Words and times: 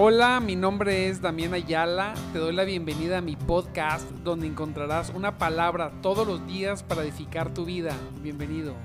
Hola, 0.00 0.38
mi 0.38 0.54
nombre 0.54 1.08
es 1.08 1.20
Damián 1.20 1.54
Ayala. 1.54 2.14
Te 2.32 2.38
doy 2.38 2.54
la 2.54 2.62
bienvenida 2.62 3.18
a 3.18 3.20
mi 3.20 3.34
podcast 3.34 4.08
donde 4.22 4.46
encontrarás 4.46 5.10
una 5.10 5.38
palabra 5.38 5.90
todos 6.02 6.24
los 6.24 6.46
días 6.46 6.84
para 6.84 7.02
edificar 7.02 7.52
tu 7.52 7.64
vida. 7.64 7.96
Bienvenido. 8.22 8.76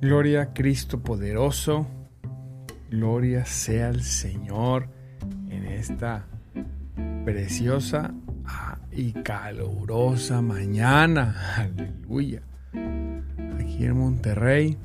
Gloria 0.00 0.40
a 0.40 0.54
Cristo 0.54 1.00
poderoso. 1.00 1.86
Gloria 2.88 3.44
sea 3.44 3.88
al 3.88 4.02
Señor 4.02 4.88
en 5.50 5.66
esta 5.66 6.26
preciosa 7.26 8.14
y 8.92 9.12
calurosa 9.12 10.42
mañana. 10.42 11.36
Aleluya. 11.56 12.42
Aquí 13.58 13.84
en 13.84 13.96
Monterrey, 13.96 14.76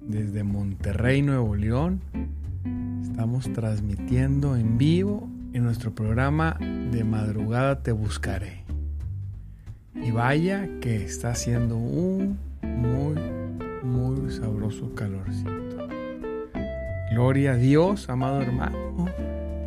desde 0.00 0.44
Monterrey, 0.44 1.22
Nuevo 1.22 1.56
León, 1.56 2.00
estamos 3.02 3.52
transmitiendo 3.52 4.56
en 4.56 4.78
vivo 4.78 5.28
en 5.52 5.64
nuestro 5.64 5.94
programa 5.94 6.56
de 6.60 7.04
madrugada 7.04 7.82
te 7.82 7.92
buscaré. 7.92 8.64
Y 9.94 10.10
vaya 10.12 10.68
que 10.80 11.04
está 11.04 11.30
haciendo 11.30 11.76
un 11.76 12.38
muy, 12.62 13.16
muy 13.82 14.30
sabroso 14.30 14.94
calorcito. 14.94 15.88
Gloria 17.10 17.52
a 17.52 17.56
Dios, 17.56 18.08
amado 18.08 18.40
hermano, 18.40 19.08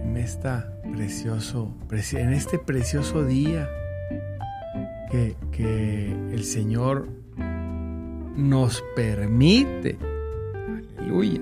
en 0.03 0.15
esta 0.15 0.71
precioso, 0.93 1.73
en 2.13 2.33
este 2.33 2.59
precioso 2.59 3.25
día 3.25 3.67
que, 5.11 6.15
el 6.31 6.43
Señor 6.43 7.07
nos 8.35 8.83
permite, 8.95 9.97
aleluya, 10.97 11.41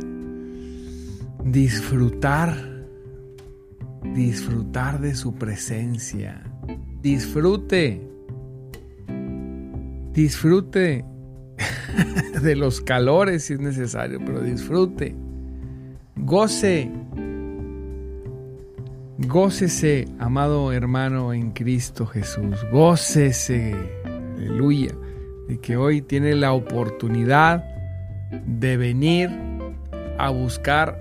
disfrutar, 1.44 2.58
disfrutar 4.16 5.00
de 5.00 5.14
su 5.16 5.36
presencia. 5.36 6.42
Disfrute, 7.02 8.02
disfrute 10.14 11.06
de 12.42 12.56
los 12.56 12.82
calores 12.82 13.46
si 13.46 13.54
es 13.54 13.60
necesario, 13.60 14.20
pero 14.26 14.42
disfrute, 14.42 15.16
goce 16.16 16.92
Gócese, 19.30 20.08
amado 20.18 20.74
hermano 20.74 21.34
en 21.34 21.52
Cristo 21.52 22.08
Jesús. 22.08 22.66
Gócese, 22.72 23.76
aleluya, 24.04 24.90
de 25.48 25.60
que 25.60 25.78
hoy 25.78 26.02
tiene 26.02 26.34
la 26.34 26.52
oportunidad 26.52 27.64
de 28.48 28.76
venir 28.76 29.30
a 30.18 30.32
buscar 30.32 31.00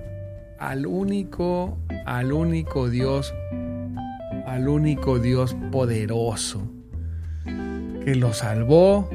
al 0.59 0.85
único, 0.85 1.79
al 2.05 2.31
único 2.31 2.87
Dios, 2.87 3.33
al 4.45 4.69
único 4.69 5.17
Dios 5.17 5.57
poderoso, 5.71 6.61
que 8.05 8.13
lo 8.13 8.33
salvó, 8.33 9.09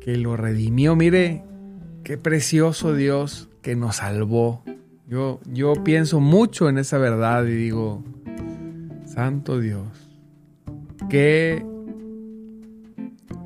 que 0.00 0.16
lo 0.16 0.34
redimió. 0.38 0.96
Mire, 0.96 1.44
qué 2.04 2.16
precioso 2.16 2.94
Dios 2.94 3.50
que 3.60 3.76
nos 3.76 3.96
salvó 3.96 4.62
yo, 5.08 5.40
pienso 5.84 6.20
mucho 6.20 6.68
en 6.68 6.76
esa 6.76 6.98
verdad 6.98 7.46
y 7.46 7.54
digo, 7.54 8.04
Santo 9.06 9.58
Dios, 9.58 9.88
qué, 11.08 11.64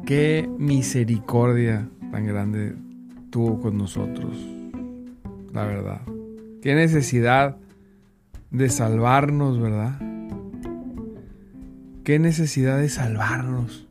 qué 0.04 0.50
misericordia 0.58 1.88
tan 2.10 2.26
grande 2.26 2.74
tuvo 3.30 3.60
con 3.60 3.78
nosotros, 3.78 4.36
la 5.52 5.64
verdad. 5.64 6.00
Qué 6.62 6.74
necesidad 6.74 7.56
de 8.50 8.68
salvarnos, 8.68 9.60
¿verdad? 9.60 10.00
Qué 12.02 12.18
necesidad 12.18 12.78
de 12.78 12.88
salvarnos. 12.88 13.86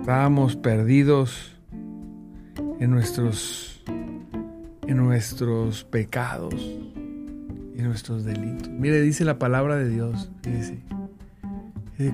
Estábamos 0.00 0.56
perdidos 0.56 1.56
en 2.80 2.90
nuestros 2.90 3.75
en 4.86 4.96
nuestros 4.96 5.84
pecados 5.84 6.54
y 6.54 7.82
nuestros 7.82 8.24
delitos. 8.24 8.68
Mire, 8.68 9.00
dice 9.00 9.24
la 9.24 9.38
palabra 9.38 9.76
de 9.76 9.88
Dios, 9.88 10.30
fíjese. 10.42 10.78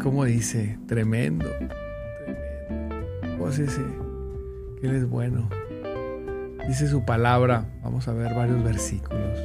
Cómo 0.00 0.24
dice, 0.24 0.78
tremendo, 0.86 1.50
tremendo. 1.58 3.48
ese 3.48 3.82
que 4.80 4.86
Él 4.86 4.94
es 4.94 5.08
bueno. 5.08 5.48
Dice 6.66 6.86
su 6.86 7.04
palabra, 7.04 7.66
vamos 7.82 8.06
a 8.08 8.12
ver 8.12 8.34
varios 8.34 8.62
versículos. 8.62 9.38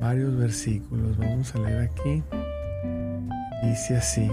Varios 0.00 0.36
versículos, 0.36 1.16
vamos 1.18 1.54
a 1.54 1.58
leer 1.58 1.90
aquí. 1.90 2.22
Dice 3.62 3.96
así. 3.96 4.30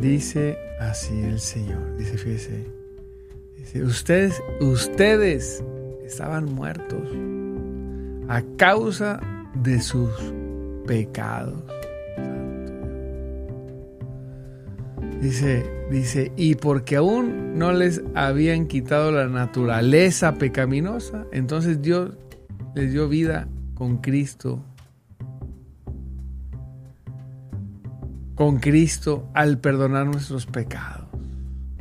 Dice 0.00 0.58
así 0.80 1.20
el 1.20 1.38
Señor. 1.38 1.96
Dice, 1.96 2.18
fíjese 2.18 2.75
ustedes, 3.74 4.42
ustedes 4.60 5.62
estaban 6.04 6.46
muertos 6.46 7.08
a 8.28 8.42
causa 8.56 9.20
de 9.62 9.80
sus 9.80 10.10
pecados. 10.86 11.62
Dice, 15.20 15.64
dice, 15.90 16.32
y 16.36 16.54
porque 16.56 16.96
aún 16.96 17.58
no 17.58 17.72
les 17.72 18.02
habían 18.14 18.66
quitado 18.66 19.10
la 19.12 19.28
naturaleza 19.28 20.34
pecaminosa, 20.34 21.26
entonces 21.32 21.80
Dios 21.80 22.12
les 22.74 22.92
dio 22.92 23.08
vida 23.08 23.48
con 23.74 23.98
Cristo. 23.98 24.62
Con 28.34 28.58
Cristo 28.58 29.30
al 29.32 29.58
perdonar 29.58 30.06
nuestros 30.06 30.44
pecados. 30.44 31.05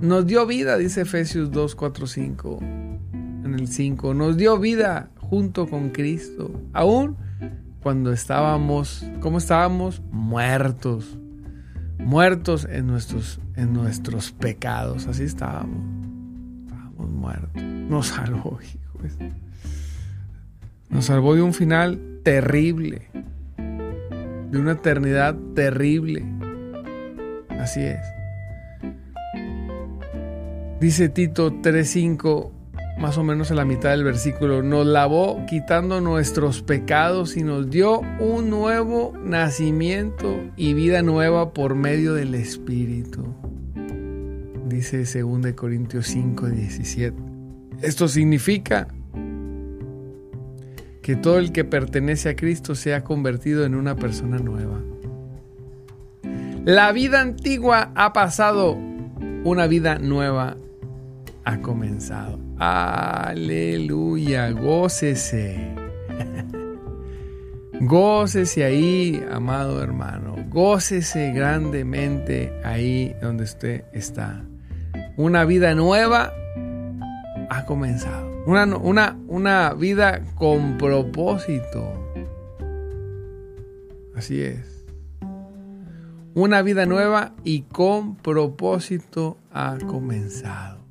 Nos 0.01 0.27
dio 0.27 0.45
vida, 0.45 0.77
dice 0.77 1.01
Efesios 1.01 1.51
2, 1.51 1.75
4, 1.75 2.07
5. 2.07 2.59
En 2.61 3.55
el 3.57 3.67
5. 3.67 4.13
Nos 4.13 4.35
dio 4.35 4.59
vida 4.59 5.09
junto 5.21 5.67
con 5.67 5.89
Cristo. 5.89 6.51
Aún 6.73 7.15
cuando 7.81 8.11
estábamos, 8.11 9.05
¿cómo 9.21 9.37
estábamos? 9.37 10.01
Muertos. 10.11 11.17
Muertos 11.97 12.67
en 12.69 12.87
nuestros, 12.87 13.39
en 13.55 13.73
nuestros 13.73 14.31
pecados. 14.31 15.07
Así 15.07 15.23
estábamos. 15.23 15.79
Estábamos 16.63 17.09
muertos. 17.09 17.63
Nos 17.63 18.07
salvó, 18.07 18.59
hijos. 18.61 19.17
Nos 20.89 21.05
salvó 21.05 21.35
de 21.35 21.41
un 21.41 21.53
final 21.53 22.19
terrible. 22.23 23.07
De 24.51 24.59
una 24.59 24.73
eternidad 24.73 25.35
terrible. 25.53 26.25
Así 27.49 27.81
es. 27.81 28.14
Dice 30.79 31.07
Tito 31.07 31.53
3:5, 31.61 32.51
más 32.99 33.17
o 33.17 33.23
menos 33.23 33.49
en 33.49 33.55
la 33.55 33.63
mitad 33.63 33.91
del 33.91 34.03
versículo, 34.03 34.61
nos 34.61 34.85
lavó 34.85 35.45
quitando 35.47 36.01
nuestros 36.01 36.61
pecados 36.61 37.37
y 37.37 37.43
nos 37.43 37.69
dio 37.69 38.01
un 38.19 38.49
nuevo 38.49 39.13
nacimiento 39.23 40.37
y 40.57 40.73
vida 40.73 41.01
nueva 41.01 41.53
por 41.53 41.75
medio 41.75 42.13
del 42.13 42.35
Espíritu. 42.35 43.23
Dice 44.67 45.05
2 45.05 45.53
Corintios 45.53 46.07
5:17. 46.07 47.13
Esto 47.81 48.09
significa 48.09 48.89
que 51.01 51.15
todo 51.15 51.39
el 51.39 51.53
que 51.53 51.63
pertenece 51.63 52.29
a 52.29 52.35
Cristo 52.35 52.75
se 52.75 52.93
ha 52.93 53.03
convertido 53.03 53.63
en 53.63 53.75
una 53.75 53.95
persona 53.95 54.39
nueva. 54.39 54.81
La 56.65 56.91
vida 56.91 57.21
antigua 57.21 57.91
ha 57.95 58.11
pasado, 58.11 58.75
una 59.43 59.67
vida 59.67 59.99
nueva 59.99 60.57
ha 61.45 61.61
comenzado. 61.61 62.39
Aleluya, 62.57 64.49
gócese. 64.51 65.75
Gócese 67.81 68.63
ahí, 68.63 69.23
amado 69.31 69.83
hermano. 69.83 70.35
Gócese 70.49 71.31
grandemente 71.33 72.51
ahí 72.63 73.15
donde 73.21 73.43
usted 73.43 73.83
está. 73.93 74.45
Una 75.17 75.45
vida 75.45 75.75
nueva 75.75 76.33
ha 77.49 77.65
comenzado. 77.65 78.43
Una, 78.45 78.65
una, 78.77 79.17
una 79.27 79.73
vida 79.73 80.21
con 80.35 80.77
propósito. 80.77 81.93
Así 84.15 84.41
es. 84.41 84.85
Una 86.33 86.61
vida 86.61 86.85
nueva 86.85 87.33
y 87.43 87.63
con 87.63 88.15
propósito 88.15 89.37
ha 89.51 89.77
comenzado. 89.85 90.84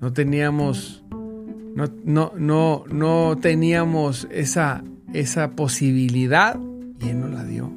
No 0.00 0.12
teníamos, 0.14 1.04
no, 1.10 1.84
no, 2.04 2.32
no, 2.36 2.84
no 2.90 3.36
teníamos 3.40 4.26
esa, 4.30 4.82
esa 5.12 5.50
posibilidad 5.50 6.58
y 7.00 7.08
Él 7.08 7.20
nos 7.20 7.30
la 7.30 7.44
dio. 7.44 7.70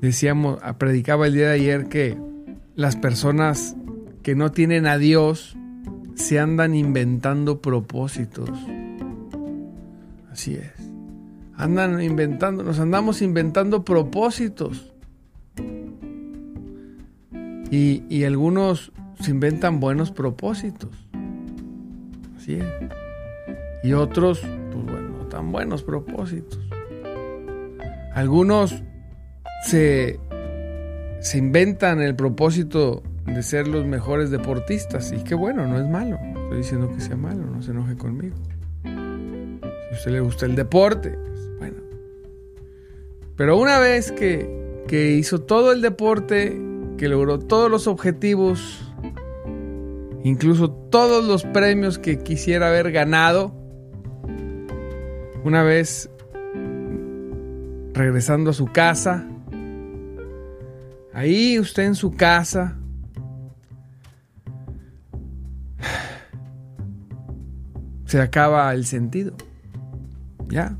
Decíamos, 0.00 0.58
ah, 0.62 0.78
predicaba 0.78 1.26
el 1.26 1.34
día 1.34 1.48
de 1.48 1.54
ayer 1.54 1.88
que 1.88 2.16
las 2.74 2.96
personas 2.96 3.76
que 4.22 4.34
no 4.34 4.52
tienen 4.52 4.86
a 4.86 4.96
Dios 4.96 5.56
se 6.14 6.38
andan 6.38 6.74
inventando 6.74 7.60
propósitos. 7.60 8.50
Así 10.30 10.54
es. 10.54 10.72
Andan 11.56 12.02
inventando, 12.02 12.64
nos 12.64 12.80
andamos 12.80 13.20
inventando 13.22 13.84
propósitos. 13.84 14.92
Y, 17.70 18.02
y 18.08 18.24
algunos 18.24 18.92
inventan 19.28 19.80
buenos 19.80 20.10
propósitos. 20.10 20.90
Así. 22.36 22.58
Y 23.82 23.92
otros, 23.92 24.40
pues 24.40 24.84
bueno, 24.84 25.18
no 25.18 25.26
tan 25.26 25.52
buenos 25.52 25.82
propósitos. 25.82 26.58
Algunos 28.14 28.82
se, 29.64 30.20
se 31.20 31.38
inventan 31.38 32.00
el 32.00 32.14
propósito 32.14 33.02
de 33.26 33.42
ser 33.42 33.66
los 33.68 33.86
mejores 33.86 34.30
deportistas. 34.30 35.12
Y 35.12 35.22
qué 35.24 35.34
bueno, 35.34 35.66
no 35.66 35.78
es 35.78 35.88
malo. 35.88 36.18
Estoy 36.44 36.58
diciendo 36.58 36.90
que 36.94 37.00
sea 37.00 37.16
malo, 37.16 37.44
no 37.44 37.62
se 37.62 37.72
enoje 37.72 37.96
conmigo. 37.96 38.36
Si 38.82 38.90
a 38.90 39.96
usted 39.96 40.10
le 40.12 40.20
gusta 40.20 40.46
el 40.46 40.54
deporte, 40.54 41.10
pues, 41.10 41.58
bueno. 41.58 41.76
Pero 43.36 43.58
una 43.58 43.78
vez 43.78 44.12
que, 44.12 44.84
que 44.86 45.12
hizo 45.12 45.40
todo 45.40 45.72
el 45.72 45.80
deporte, 45.80 46.60
que 46.96 47.08
logró 47.08 47.38
todos 47.38 47.70
los 47.70 47.86
objetivos, 47.86 48.83
incluso 50.24 50.70
todos 50.70 51.24
los 51.24 51.44
premios 51.44 51.98
que 51.98 52.18
quisiera 52.18 52.68
haber 52.68 52.90
ganado, 52.90 53.54
una 55.44 55.62
vez 55.62 56.10
regresando 57.92 58.50
a 58.50 58.54
su 58.54 58.66
casa, 58.66 59.28
ahí 61.12 61.58
usted 61.60 61.84
en 61.84 61.94
su 61.94 62.12
casa, 62.12 62.78
se 68.06 68.20
acaba 68.20 68.72
el 68.72 68.86
sentido. 68.86 69.36
Ya. 70.48 70.76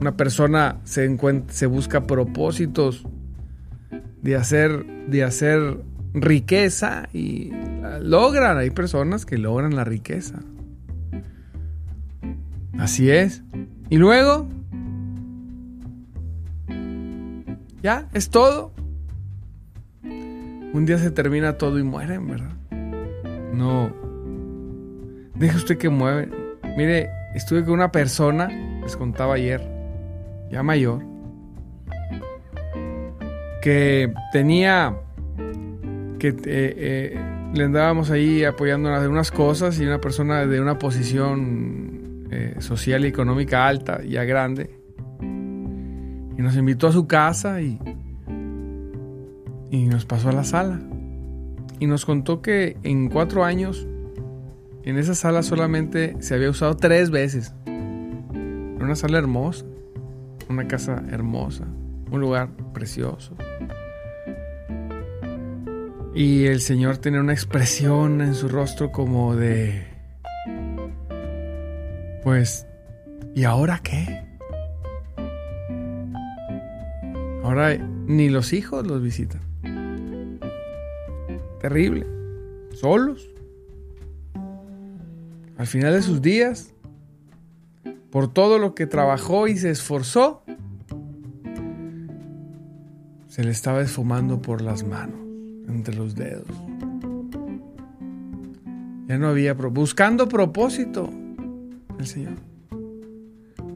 Una 0.00 0.16
persona 0.16 0.80
se, 0.84 1.18
se 1.48 1.66
busca 1.66 2.06
propósitos 2.06 3.04
de 4.22 4.36
hacer, 4.36 4.86
de 5.08 5.24
hacer 5.24 5.82
riqueza 6.14 7.08
y 7.12 7.50
logran. 8.00 8.58
Hay 8.58 8.70
personas 8.70 9.26
que 9.26 9.38
logran 9.38 9.74
la 9.74 9.84
riqueza. 9.84 10.40
Así 12.78 13.10
es. 13.10 13.42
Y 13.88 13.98
luego, 13.98 14.48
ya, 17.82 18.08
es 18.14 18.30
todo. 18.30 18.72
Un 20.02 20.86
día 20.86 20.98
se 20.98 21.10
termina 21.10 21.58
todo 21.58 21.78
y 21.78 21.82
mueren, 21.82 22.28
¿verdad? 22.28 22.52
No. 23.52 23.92
Deje 25.34 25.56
usted 25.56 25.78
que 25.78 25.88
mueve. 25.88 26.28
Mire, 26.76 27.10
estuve 27.34 27.64
con 27.64 27.74
una 27.74 27.90
persona, 27.90 28.48
les 28.82 28.96
contaba 28.96 29.34
ayer, 29.34 29.60
ya 30.50 30.62
mayor, 30.62 31.02
que 33.60 34.12
tenía 34.32 34.96
que 36.18 36.28
eh, 36.28 36.34
eh, 36.44 37.39
le 37.52 37.64
andábamos 37.64 38.10
ahí 38.10 38.44
apoyando 38.44 38.94
en 38.94 39.10
unas 39.10 39.30
cosas 39.30 39.78
y 39.80 39.84
una 39.84 40.00
persona 40.00 40.46
de 40.46 40.60
una 40.60 40.78
posición 40.78 42.28
eh, 42.30 42.56
social 42.60 43.04
y 43.04 43.08
económica 43.08 43.66
alta, 43.66 44.02
ya 44.04 44.24
grande. 44.24 44.70
Y 45.20 46.42
nos 46.42 46.56
invitó 46.56 46.86
a 46.86 46.92
su 46.92 47.06
casa 47.06 47.60
y, 47.60 47.78
y 49.70 49.86
nos 49.86 50.04
pasó 50.04 50.28
a 50.28 50.32
la 50.32 50.44
sala. 50.44 50.80
Y 51.80 51.86
nos 51.86 52.04
contó 52.04 52.40
que 52.40 52.76
en 52.82 53.08
cuatro 53.08 53.44
años, 53.44 53.86
en 54.84 54.98
esa 54.98 55.14
sala 55.14 55.42
solamente 55.42 56.16
se 56.20 56.34
había 56.34 56.50
usado 56.50 56.76
tres 56.76 57.10
veces. 57.10 57.52
Era 57.66 58.84
una 58.84 58.94
sala 58.94 59.18
hermosa, 59.18 59.64
una 60.48 60.68
casa 60.68 61.02
hermosa, 61.10 61.64
un 62.10 62.20
lugar 62.20 62.50
precioso. 62.72 63.34
Y 66.14 66.46
el 66.46 66.60
Señor 66.60 66.98
tenía 66.98 67.20
una 67.20 67.32
expresión 67.32 68.20
en 68.20 68.34
su 68.34 68.48
rostro 68.48 68.90
como 68.90 69.36
de 69.36 69.90
pues, 72.22 72.66
¿y 73.34 73.44
ahora 73.44 73.80
qué? 73.82 74.22
Ahora 77.42 77.76
ni 77.76 78.28
los 78.28 78.52
hijos 78.52 78.86
los 78.86 79.02
visitan. 79.02 79.40
Terrible. 81.60 82.06
Solos. 82.74 83.28
Al 85.56 85.66
final 85.66 85.92
de 85.94 86.02
sus 86.02 86.22
días, 86.22 86.74
por 88.10 88.32
todo 88.32 88.58
lo 88.58 88.74
que 88.74 88.86
trabajó 88.86 89.48
y 89.48 89.56
se 89.56 89.70
esforzó, 89.70 90.42
se 93.28 93.44
le 93.44 93.50
estaba 93.50 93.80
esfumando 93.82 94.40
por 94.40 94.62
las 94.62 94.84
manos, 94.84 95.20
entre 95.80 95.96
los 95.96 96.14
dedos. 96.14 96.46
Ya 99.08 99.18
no 99.18 99.28
había, 99.28 99.54
buscando 99.54 100.28
propósito 100.28 101.10
el 101.98 102.06
Señor. 102.06 102.34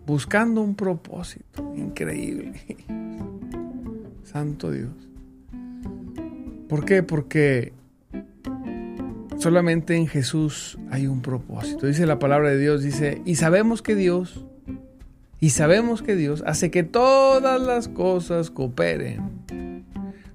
Buscando 0.06 0.60
un 0.60 0.74
propósito 0.74 1.72
increíble. 1.74 2.60
Santo 4.22 4.70
Dios. 4.70 4.92
¿Por 6.68 6.84
qué? 6.84 7.02
Porque 7.02 7.72
solamente 9.38 9.96
en 9.96 10.06
Jesús 10.06 10.78
hay 10.90 11.06
un 11.06 11.22
propósito. 11.22 11.86
Dice 11.86 12.04
la 12.04 12.18
palabra 12.18 12.50
de 12.50 12.58
Dios, 12.58 12.82
dice, 12.82 13.22
y 13.24 13.36
sabemos 13.36 13.80
que 13.80 13.94
Dios, 13.94 14.44
y 15.40 15.50
sabemos 15.50 16.02
que 16.02 16.16
Dios 16.16 16.44
hace 16.46 16.70
que 16.70 16.82
todas 16.82 17.60
las 17.60 17.88
cosas 17.88 18.50
cooperen 18.50 19.33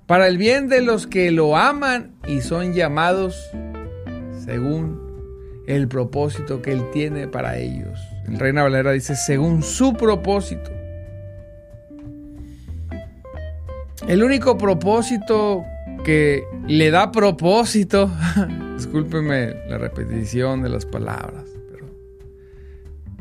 para 0.09 0.27
el 0.27 0.39
bien 0.39 0.69
de 0.69 0.81
los 0.81 1.06
que 1.06 1.29
lo 1.29 1.56
aman 1.56 2.15
y 2.27 2.41
son 2.41 2.73
llamados 2.73 3.51
según 4.44 5.00
el 5.67 5.88
propósito 5.88 6.63
que 6.63 6.71
Él 6.71 6.81
tiene 6.91 7.27
para 7.27 7.59
ellos. 7.59 8.00
El 8.27 8.39
Reina 8.39 8.63
Valera 8.63 8.91
dice, 8.91 9.15
según 9.15 9.62
su 9.62 9.93
propósito. 9.93 10.72
El 14.07 14.24
único 14.24 14.57
propósito 14.57 15.63
que 16.03 16.41
le 16.65 16.89
da 16.89 17.12
propósito, 17.12 18.10
discúlpeme 18.77 19.53
la 19.67 19.77
repetición 19.77 20.63
de 20.63 20.69
las 20.69 20.88
palabras, 20.88 21.45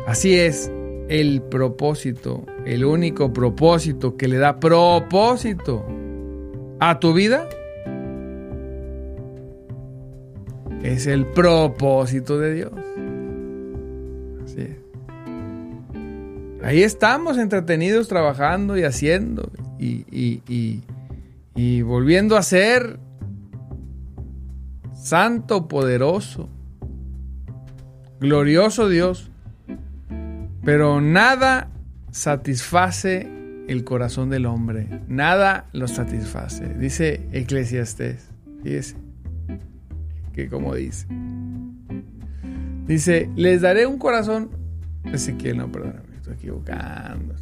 así 0.07 0.39
es, 0.39 0.73
el 1.11 1.43
propósito, 1.43 2.47
el 2.65 2.87
único 2.87 3.31
propósito 3.35 4.17
que 4.17 4.27
le 4.27 4.39
da 4.39 4.59
propósito 4.59 5.98
a 6.81 7.01
tu 7.01 7.13
vida 7.13 7.49
Es 10.83 11.07
el 11.07 11.27
propósito 11.27 12.39
de 12.39 12.55
Dios. 12.55 12.73
Así. 14.45 14.77
Ahí 16.63 16.83
estamos 16.83 17.37
entretenidos 17.39 18.09
trabajando 18.09 18.77
y 18.77 18.85
haciendo 18.85 19.51
y, 19.79 20.05
y 21.55 21.83
volviendo 21.83 22.37
a 22.37 22.43
ser 22.43 22.99
santo, 24.95 25.67
poderoso, 25.69 26.49
glorioso 28.21 28.89
Dios. 28.89 29.31
Pero 30.65 31.01
nada 31.01 31.71
satisface 32.11 33.38
el 33.69 33.85
corazón 33.85 34.31
del 34.31 34.47
hombre. 34.47 34.89
Nada 35.09 35.67
lo 35.73 35.87
satisface. 35.87 36.75
Dice 36.75 37.27
Eclesiastés. 37.33 38.29
Fíjese 38.63 38.97
que 40.35 40.49
como 40.49 40.75
dice. 40.75 41.07
Dice, 42.87 43.29
les 43.37 43.61
daré 43.61 43.87
un 43.87 43.99
corazón. 43.99 44.51
Ezequiel, 45.13 45.59
no, 45.59 45.71
perdóname, 45.71 46.17
estoy 46.17 46.35
equivocando. 46.35 47.35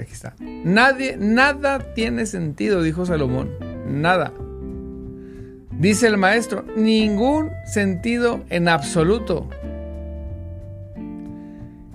Aquí 0.00 0.12
está. 0.12 0.34
Nadie, 0.40 1.16
nada 1.18 1.94
tiene 1.94 2.26
sentido, 2.26 2.82
dijo 2.82 3.04
Salomón. 3.06 3.50
Nada. 3.88 4.32
Dice 5.72 6.06
el 6.06 6.16
maestro, 6.16 6.64
ningún 6.76 7.50
sentido 7.64 8.44
en 8.50 8.68
absoluto. 8.68 9.48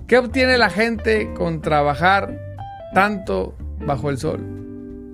¿Qué 0.06 0.18
obtiene 0.18 0.58
la 0.58 0.70
gente 0.70 1.32
con 1.34 1.62
trabajar 1.62 2.38
tanto 2.92 3.56
bajo 3.86 4.10
el 4.10 4.18
sol? 4.18 4.40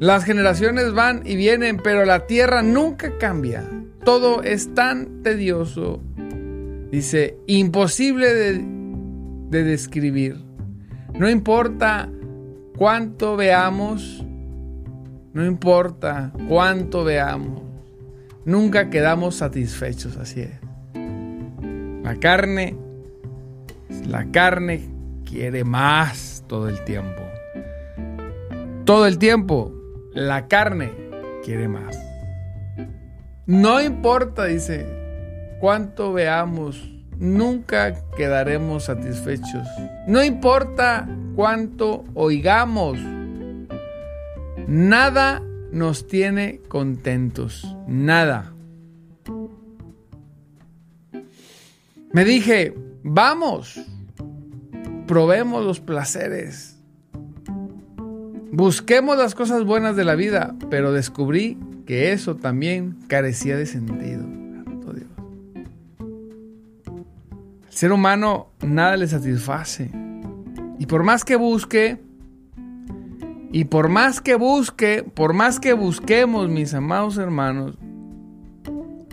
Las 0.00 0.24
generaciones 0.24 0.94
van 0.94 1.20
y 1.26 1.36
vienen, 1.36 1.76
pero 1.76 2.06
la 2.06 2.26
tierra 2.26 2.62
nunca 2.62 3.18
cambia. 3.18 3.68
Todo 4.02 4.42
es 4.42 4.72
tan 4.74 5.22
tedioso, 5.22 6.00
dice, 6.90 7.36
imposible 7.46 8.32
de, 8.32 9.64
describir. 9.64 10.38
No 11.12 11.28
importa 11.28 12.08
cuánto 12.78 13.36
veamos, 13.36 14.24
no 15.34 15.44
importa 15.44 16.32
cuánto 16.48 17.04
veamos, 17.04 17.62
nunca 18.46 18.88
quedamos 18.88 19.34
satisfechos, 19.34 20.16
así 20.16 20.40
es. 20.40 20.58
La 22.02 22.16
carne, 22.18 22.74
la 24.08 24.30
carne 24.32 24.88
quiere 25.26 25.62
más 25.62 26.42
todo 26.48 26.70
el 26.70 26.82
tiempo. 26.84 27.29
Todo 28.90 29.06
el 29.06 29.18
tiempo, 29.18 29.72
la 30.14 30.48
carne 30.48 30.90
quiere 31.44 31.68
más. 31.68 31.96
No 33.46 33.80
importa, 33.80 34.46
dice, 34.46 34.84
cuánto 35.60 36.12
veamos, 36.12 36.90
nunca 37.16 37.94
quedaremos 38.16 38.86
satisfechos. 38.86 39.64
No 40.08 40.24
importa 40.24 41.08
cuánto 41.36 42.02
oigamos, 42.14 42.98
nada 44.66 45.40
nos 45.70 46.08
tiene 46.08 46.60
contentos, 46.66 47.76
nada. 47.86 48.52
Me 52.12 52.24
dije, 52.24 52.74
vamos, 53.04 53.80
probemos 55.06 55.64
los 55.64 55.78
placeres, 55.78 56.79
busquemos 58.52 59.16
las 59.16 59.34
cosas 59.34 59.64
buenas 59.64 59.96
de 59.96 60.04
la 60.04 60.14
vida, 60.14 60.54
pero 60.70 60.92
descubrí 60.92 61.58
que 61.86 62.12
eso 62.12 62.36
también 62.36 62.96
carecía 63.08 63.56
de 63.56 63.66
sentido. 63.66 64.24
Dios. 64.92 65.08
El 67.66 67.72
ser 67.72 67.92
humano 67.92 68.48
nada 68.60 68.96
le 68.96 69.06
satisface. 69.06 69.90
Y 70.78 70.86
por 70.86 71.04
más 71.04 71.24
que 71.24 71.36
busque, 71.36 72.00
y 73.52 73.64
por 73.64 73.88
más 73.88 74.20
que 74.20 74.36
busque, 74.36 75.02
por 75.02 75.34
más 75.34 75.58
que 75.58 75.72
busquemos, 75.72 76.48
mis 76.48 76.72
amados 76.72 77.18
hermanos, 77.18 77.76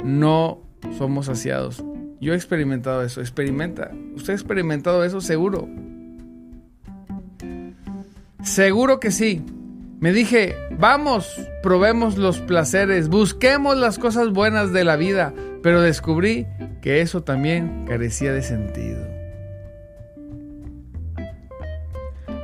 no 0.04 0.62
somos 0.98 1.26
saciados. 1.26 1.84
Yo 2.22 2.34
he 2.34 2.36
experimentado 2.36 3.04
eso, 3.04 3.22
experimenta. 3.22 3.92
¿Usted 4.16 4.34
ha 4.34 4.36
experimentado 4.36 5.04
eso 5.04 5.22
seguro? 5.22 5.68
Seguro 8.48 9.02
que 9.02 9.12
sí. 9.12 9.44
Me 10.00 10.14
dije, 10.14 10.56
vamos, 10.80 11.30
probemos 11.62 12.18
los 12.18 12.40
placeres, 12.40 13.10
busquemos 13.10 13.78
las 13.78 14.00
cosas 14.00 14.32
buenas 14.32 14.72
de 14.72 14.86
la 14.86 14.96
vida, 14.96 15.34
pero 15.62 15.82
descubrí 15.82 16.48
que 16.82 17.02
eso 17.02 17.24
también 17.24 17.86
carecía 17.86 18.32
de 18.32 18.42
sentido. 18.42 19.06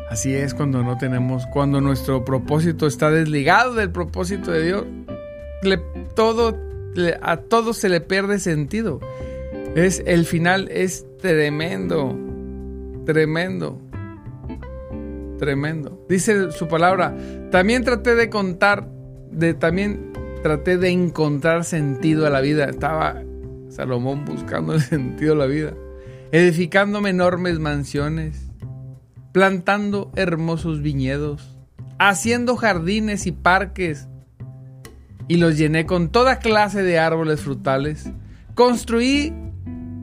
Así 0.09 0.35
es 0.35 0.53
cuando 0.53 0.83
no 0.83 0.97
tenemos, 0.97 1.47
cuando 1.47 1.79
nuestro 1.79 2.25
propósito 2.25 2.85
está 2.85 3.09
desligado 3.09 3.73
del 3.73 3.89
propósito 3.89 4.51
de 4.51 4.63
Dios, 4.65 4.85
todo, 6.15 6.59
a 7.21 7.37
todo 7.37 7.73
se 7.73 7.87
le 7.87 8.01
pierde 8.01 8.39
sentido. 8.39 8.99
Es, 9.75 10.03
el 10.05 10.25
final 10.25 10.67
es 10.69 11.05
tremendo, 11.19 12.15
tremendo. 13.05 13.79
Tremendo. 15.43 16.05
Dice 16.07 16.53
su 16.53 16.69
palabra, 16.69 17.13
también 17.51 17.83
traté 17.83 18.15
de 18.15 18.29
contar, 18.29 18.87
de, 19.29 19.53
también 19.53 20.13
traté 20.41 20.77
de 20.77 20.87
encontrar 20.87 21.65
sentido 21.65 22.25
a 22.25 22.29
la 22.29 22.39
vida. 22.39 22.63
Estaba 22.63 23.21
Salomón 23.67 24.23
buscando 24.23 24.73
el 24.73 24.79
sentido 24.81 25.33
a 25.33 25.35
la 25.35 25.45
vida, 25.45 25.73
edificándome 26.31 27.09
enormes 27.09 27.59
mansiones, 27.59 28.47
plantando 29.33 30.13
hermosos 30.15 30.81
viñedos, 30.81 31.59
haciendo 31.99 32.55
jardines 32.55 33.27
y 33.27 33.33
parques, 33.33 34.07
y 35.27 35.35
los 35.35 35.57
llené 35.57 35.85
con 35.85 36.07
toda 36.07 36.39
clase 36.39 36.83
de 36.83 36.99
árboles 36.99 37.41
frutales. 37.41 38.09
Construí 38.55 39.33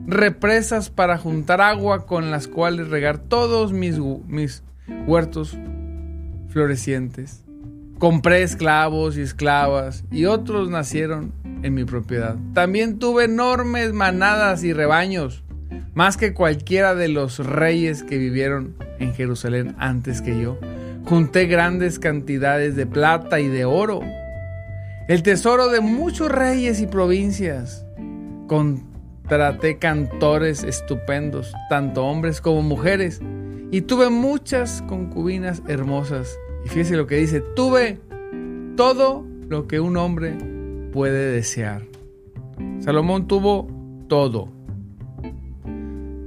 represas 0.05 0.91
para 0.91 1.17
juntar 1.17 1.61
agua 1.61 2.05
con 2.05 2.29
las 2.29 2.47
cuales 2.47 2.89
regar 2.89 3.17
todos 3.17 3.73
mis, 3.73 3.97
mis 4.27 4.63
huertos 5.05 5.57
florecientes. 6.49 7.43
Compré 7.97 8.43
esclavos 8.43 9.17
y 9.17 9.21
esclavas 9.21 10.03
y 10.11 10.25
otros 10.25 10.69
nacieron 10.69 11.33
en 11.63 11.73
mi 11.73 11.85
propiedad. 11.85 12.35
También 12.53 12.97
tuve 12.99 13.25
enormes 13.25 13.93
manadas 13.93 14.63
y 14.63 14.73
rebaños, 14.73 15.43
más 15.93 16.17
que 16.17 16.33
cualquiera 16.33 16.95
de 16.95 17.09
los 17.09 17.39
reyes 17.39 18.03
que 18.03 18.17
vivieron 18.17 18.75
en 18.99 19.13
Jerusalén 19.13 19.75
antes 19.77 20.21
que 20.21 20.39
yo. 20.39 20.57
Junté 21.05 21.45
grandes 21.45 21.99
cantidades 21.99 22.75
de 22.75 22.85
plata 22.85 23.39
y 23.39 23.47
de 23.47 23.65
oro, 23.65 24.01
el 25.07 25.23
tesoro 25.23 25.67
de 25.69 25.81
muchos 25.81 26.31
reyes 26.31 26.79
y 26.81 26.87
provincias. 26.87 27.85
Contraté 28.47 29.77
cantores 29.77 30.63
estupendos, 30.63 31.53
tanto 31.69 32.05
hombres 32.05 32.41
como 32.41 32.61
mujeres, 32.61 33.21
y 33.71 33.81
tuve 33.81 34.09
muchas 34.09 34.83
concubinas 34.83 35.63
hermosas. 35.67 36.37
Y 36.65 36.69
fíjese 36.69 36.97
lo 36.97 37.07
que 37.07 37.15
dice, 37.15 37.41
tuve 37.55 37.99
todo 38.75 39.25
lo 39.47 39.67
que 39.67 39.79
un 39.79 39.97
hombre 39.97 40.37
puede 40.91 41.31
desear. 41.31 41.83
Salomón 42.79 43.27
tuvo 43.27 43.67
todo. 44.07 44.49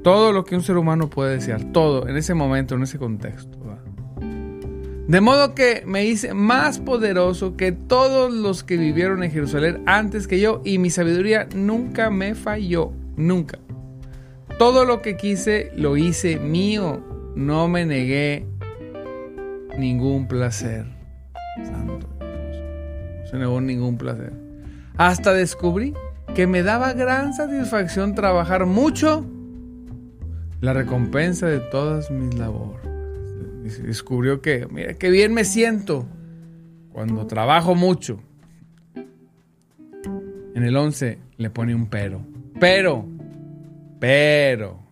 Todo 0.03 0.33
lo 0.33 0.45
que 0.45 0.57
un 0.57 0.63
ser 0.63 0.77
humano 0.77 1.09
puede 1.11 1.35
desear. 1.35 1.73
Todo, 1.73 2.09
en 2.09 2.17
ese 2.17 2.35
momento, 2.35 2.75
en 2.75 2.83
ese 2.83 2.99
contexto. 2.99 3.59
De 5.07 5.21
modo 5.21 5.55
que 5.55 5.83
me 5.87 6.07
hice 6.07 6.33
más 6.33 6.79
poderoso 6.79 7.59
que 7.59 7.73
todos 7.73 8.33
los 8.33 8.65
que 8.65 8.79
vivieron 8.79 9.23
en 9.23 9.31
Jerusalén 9.31 9.83
antes 9.85 10.27
que 10.27 10.41
yo 10.41 10.63
y 10.65 10.79
mi 10.79 10.89
sabiduría 10.89 11.47
nunca 11.55 12.09
me 12.09 12.35
falló. 12.35 12.91
Nunca. 13.17 13.59
Todo 14.59 14.87
lo 14.87 15.03
que 15.03 15.19
quise 15.19 15.73
lo 15.77 15.99
hice 15.99 16.39
mío 16.39 17.13
no 17.35 17.69
me 17.69 17.87
negué 17.87 18.47
ningún 19.79 20.29
placer. 20.29 20.87
Santo 21.64 22.07
Dios. 22.19 22.62
No 23.21 23.26
se 23.26 23.37
negó 23.38 23.61
ningún 23.61 23.97
placer. 23.97 24.33
Hasta 24.97 25.33
descubrí 25.33 25.95
que 26.35 26.47
me 26.47 26.62
daba 26.62 26.93
gran 26.93 27.33
satisfacción 27.33 28.14
trabajar 28.14 28.67
mucho 28.67 29.26
la 30.61 30.73
recompensa 30.73 31.47
de 31.47 31.61
todas 31.61 32.11
mis 32.11 32.35
labores. 32.35 32.83
Descubrió 33.83 34.41
que, 34.41 34.67
mira, 34.71 34.95
qué 34.95 35.11
bien 35.11 35.33
me 35.33 35.45
siento 35.45 36.07
cuando 36.93 37.26
trabajo 37.26 37.75
mucho. 37.75 38.21
En 40.55 40.62
el 40.62 40.76
11 40.76 41.19
le 41.37 41.50
pone 41.50 41.75
un 41.75 41.87
pero. 41.87 42.25
Pero, 42.61 43.07
pero. 43.99 44.84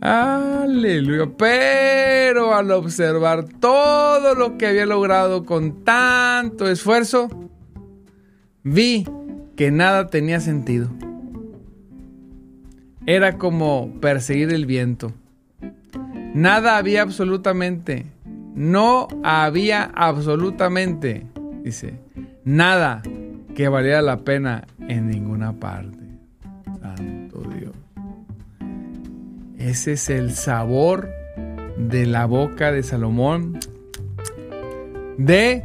Aleluya. 0.00 1.30
Pero 1.36 2.54
al 2.54 2.70
observar 2.70 3.44
todo 3.44 4.34
lo 4.34 4.58
que 4.58 4.66
había 4.66 4.86
logrado 4.86 5.44
con 5.44 5.84
tanto 5.84 6.68
esfuerzo, 6.68 7.28
vi 8.62 9.06
que 9.56 9.70
nada 9.70 10.08
tenía 10.08 10.40
sentido. 10.40 10.90
Era 13.06 13.38
como 13.38 13.92
perseguir 14.00 14.52
el 14.52 14.66
viento. 14.66 15.12
Nada 16.34 16.76
había 16.76 17.02
absolutamente, 17.02 18.06
no 18.54 19.08
había 19.22 19.84
absolutamente, 19.94 21.26
dice, 21.62 21.98
nada 22.44 23.02
que 23.54 23.68
valiera 23.68 24.02
la 24.02 24.18
pena 24.18 24.66
en 24.86 25.08
ninguna 25.08 25.54
parte. 25.54 25.96
Ese 29.58 29.92
es 29.92 30.10
el 30.10 30.32
sabor 30.32 31.08
de 31.76 32.06
la 32.06 32.26
boca 32.26 32.72
de 32.72 32.82
Salomón, 32.82 33.58
de 35.16 35.64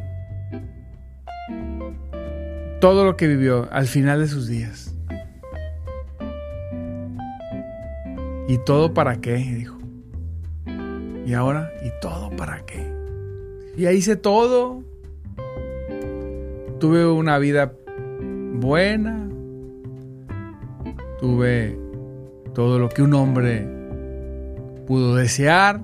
todo 2.79 3.03
lo 3.05 3.17
que 3.17 3.27
vivió 3.27 3.67
al 3.71 3.87
final 3.87 4.19
de 4.21 4.27
sus 4.27 4.47
días. 4.47 4.95
¿Y 8.47 8.57
todo 8.65 8.93
para 8.93 9.21
qué? 9.21 9.35
Dijo. 9.35 9.77
¿Y 11.25 11.33
ahora? 11.33 11.71
¿Y 11.83 11.91
todo 12.01 12.29
para 12.31 12.65
qué? 12.65 12.91
Y 13.77 13.85
ahí 13.85 13.97
hice 13.97 14.15
todo. 14.15 14.83
Tuve 16.79 17.05
una 17.05 17.37
vida 17.37 17.73
buena. 18.53 19.29
Tuve 21.19 21.77
todo 22.53 22.79
lo 22.79 22.89
que 22.89 23.01
un 23.03 23.13
hombre 23.13 23.80
pudo 24.87 25.15
desear, 25.15 25.83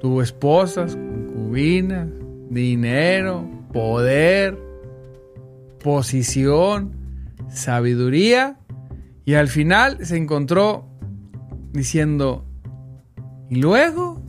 tuvo 0.00 0.22
esposas, 0.22 0.96
concubinas, 0.96 2.08
dinero, 2.50 3.48
poder, 3.72 4.58
posición, 5.82 6.94
sabiduría 7.48 8.58
y 9.24 9.34
al 9.34 9.48
final 9.48 10.04
se 10.04 10.16
encontró 10.16 10.88
diciendo, 11.72 12.44
¿y 13.48 13.56
luego? 13.56 14.20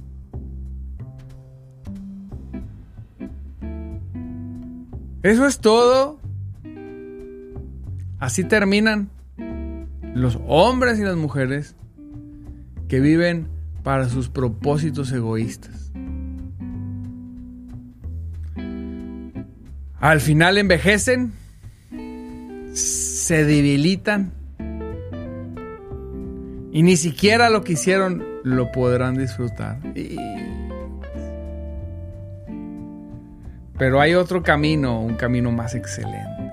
Eso 5.23 5.47
es 5.47 5.59
todo. 5.59 6.19
Así 8.19 8.43
terminan 8.43 9.09
los 10.13 10.39
hombres 10.47 10.99
y 10.99 11.03
las 11.03 11.15
mujeres 11.15 11.75
que 12.93 12.99
viven 12.99 13.47
para 13.81 14.07
sus 14.07 14.29
propósitos 14.29 15.11
egoístas. 15.11 15.91
Al 19.99 20.21
final 20.21 20.59
envejecen, 20.59 21.33
se 22.75 23.45
debilitan 23.45 24.31
y 26.71 26.83
ni 26.83 26.95
siquiera 26.95 27.49
lo 27.49 27.63
que 27.63 27.73
hicieron 27.73 28.23
lo 28.43 28.71
podrán 28.71 29.17
disfrutar. 29.17 29.79
Pero 33.79 34.01
hay 34.01 34.13
otro 34.13 34.43
camino, 34.43 35.01
un 35.01 35.15
camino 35.15 35.51
más 35.51 35.73
excelente. 35.73 36.51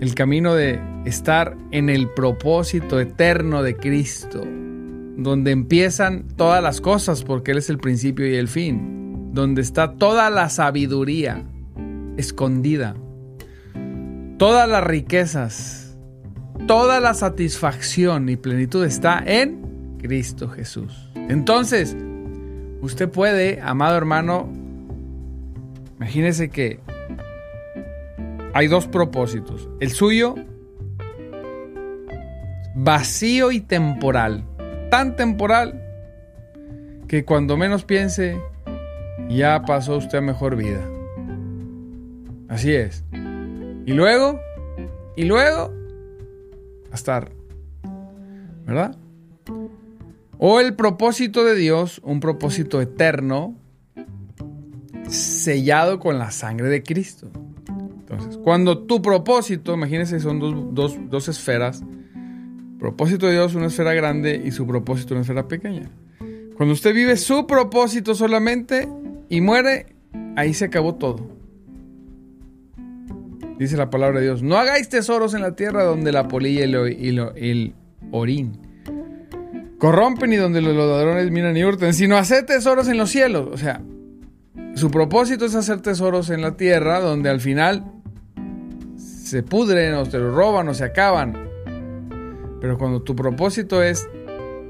El 0.00 0.14
camino 0.14 0.54
de 0.54 0.93
estar 1.04 1.56
en 1.70 1.88
el 1.88 2.08
propósito 2.10 2.98
eterno 3.00 3.62
de 3.62 3.76
Cristo, 3.76 4.42
donde 5.16 5.50
empiezan 5.50 6.28
todas 6.36 6.62
las 6.62 6.80
cosas 6.80 7.22
porque 7.22 7.52
Él 7.52 7.58
es 7.58 7.70
el 7.70 7.78
principio 7.78 8.26
y 8.26 8.34
el 8.36 8.48
fin, 8.48 9.32
donde 9.32 9.62
está 9.62 9.94
toda 9.94 10.30
la 10.30 10.48
sabiduría 10.48 11.44
escondida, 12.16 12.94
todas 14.38 14.68
las 14.68 14.84
riquezas, 14.84 15.96
toda 16.66 17.00
la 17.00 17.14
satisfacción 17.14 18.28
y 18.28 18.36
plenitud 18.36 18.84
está 18.84 19.22
en 19.24 19.96
Cristo 19.98 20.48
Jesús. 20.48 21.10
Entonces, 21.14 21.96
usted 22.80 23.08
puede, 23.08 23.60
amado 23.60 23.96
hermano, 23.96 24.48
imagínese 25.96 26.50
que 26.50 26.80
hay 28.52 28.68
dos 28.68 28.86
propósitos. 28.86 29.68
El 29.80 29.90
suyo, 29.90 30.36
vacío 32.74 33.52
y 33.52 33.60
temporal. 33.60 34.44
Tan 34.90 35.16
temporal 35.16 35.80
que 37.08 37.24
cuando 37.24 37.56
menos 37.56 37.84
piense, 37.84 38.40
ya 39.28 39.62
pasó 39.62 39.96
usted 39.96 40.18
a 40.18 40.22
mejor 40.22 40.56
vida. 40.56 40.84
Así 42.48 42.72
es. 42.72 43.04
Y 43.86 43.92
luego, 43.92 44.40
y 45.16 45.24
luego, 45.24 45.72
a 46.90 46.94
estar. 46.94 47.30
¿Verdad? 48.66 48.96
O 50.38 50.60
el 50.60 50.74
propósito 50.74 51.44
de 51.44 51.54
Dios, 51.54 52.00
un 52.02 52.20
propósito 52.20 52.80
eterno, 52.80 53.56
sellado 55.08 55.98
con 55.98 56.18
la 56.18 56.30
sangre 56.30 56.68
de 56.68 56.82
Cristo. 56.82 57.30
Entonces, 58.00 58.38
cuando 58.38 58.78
tu 58.84 59.02
propósito, 59.02 59.74
imagínense, 59.74 60.20
son 60.20 60.74
dos, 60.74 60.96
dos 61.08 61.28
esferas, 61.28 61.82
propósito 62.84 63.24
de 63.24 63.32
Dios, 63.32 63.54
una 63.54 63.68
esfera 63.68 63.94
grande 63.94 64.42
y 64.44 64.50
su 64.50 64.66
propósito, 64.66 65.14
una 65.14 65.22
esfera 65.22 65.48
pequeña. 65.48 65.88
Cuando 66.54 66.74
usted 66.74 66.92
vive 66.92 67.16
su 67.16 67.46
propósito 67.46 68.14
solamente 68.14 68.86
y 69.30 69.40
muere, 69.40 69.86
ahí 70.36 70.52
se 70.52 70.66
acabó 70.66 70.94
todo. 70.96 71.26
Dice 73.58 73.78
la 73.78 73.88
palabra 73.88 74.20
de 74.20 74.26
Dios, 74.26 74.42
no 74.42 74.58
hagáis 74.58 74.90
tesoros 74.90 75.32
en 75.32 75.40
la 75.40 75.56
tierra 75.56 75.82
donde 75.82 76.12
la 76.12 76.28
polilla 76.28 76.66
y 76.90 77.08
el, 77.08 77.74
orín 78.10 78.60
corrompen 79.78 80.34
y 80.34 80.36
donde 80.36 80.60
los 80.60 80.76
ladrones 80.76 81.30
miran 81.30 81.56
y 81.56 81.64
hurten, 81.64 81.94
sino 81.94 82.18
haced 82.18 82.44
tesoros 82.44 82.86
en 82.88 82.98
los 82.98 83.08
cielos. 83.08 83.48
O 83.50 83.56
sea, 83.56 83.80
su 84.74 84.90
propósito 84.90 85.46
es 85.46 85.54
hacer 85.54 85.80
tesoros 85.80 86.28
en 86.28 86.42
la 86.42 86.58
tierra 86.58 87.00
donde 87.00 87.30
al 87.30 87.40
final 87.40 87.82
se 88.98 89.42
pudren 89.42 89.94
o 89.94 90.04
se 90.04 90.18
lo 90.18 90.34
roban 90.34 90.68
o 90.68 90.74
se 90.74 90.84
acaban. 90.84 91.53
Pero 92.64 92.78
cuando 92.78 93.02
tu 93.02 93.14
propósito 93.14 93.82
es, 93.82 94.08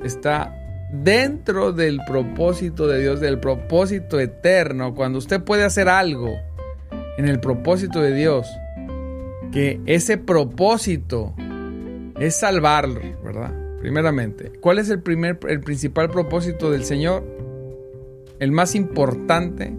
está 0.03 0.53
dentro 0.91 1.71
del 1.71 2.01
propósito 2.05 2.89
de 2.89 3.01
Dios, 3.01 3.21
del 3.21 3.39
propósito 3.39 4.19
eterno, 4.19 4.97
cuando 4.97 5.19
usted 5.19 5.41
puede 5.45 5.63
hacer 5.63 5.89
algo 5.89 6.35
en 7.17 7.29
el 7.29 7.39
propósito 7.39 8.01
de 8.01 8.13
Dios, 8.13 8.49
que 9.53 9.81
ese 9.87 10.19
propósito 10.19 11.37
es 12.19 12.35
salvarlo, 12.35 13.01
¿verdad? 13.23 13.55
Primeramente, 13.79 14.51
¿cuál 14.61 14.81
es 14.81 14.91
el 14.91 15.01
primer 15.01 15.39
el 15.47 15.61
principal 15.61 16.11
propósito 16.11 16.73
del 16.73 16.83
Señor? 16.83 17.23
El 18.41 18.51
más 18.51 18.75
importante. 18.75 19.73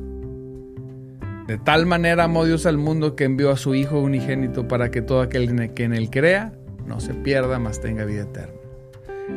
De 1.48 1.58
tal 1.58 1.86
manera 1.86 2.24
amó 2.24 2.46
Dios 2.46 2.66
al 2.66 2.78
mundo 2.78 3.18
que 3.18 3.26
envió 3.26 3.52
a 3.52 3.58
su 3.58 3.76
Hijo 3.76 4.00
unigénito 4.00 4.70
para 4.70 4.90
que 4.90 5.02
todo 5.02 5.20
aquel 5.20 5.74
que 5.74 5.84
en 5.84 5.94
él 5.94 6.10
crea 6.10 6.54
no 6.86 7.00
se 7.00 7.14
pierda, 7.14 7.60
mas 7.60 7.82
tenga 7.82 8.06
vida 8.06 8.24
eterna. 8.24 8.66